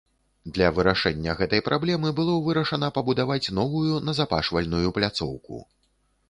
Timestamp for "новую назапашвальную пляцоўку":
3.59-5.63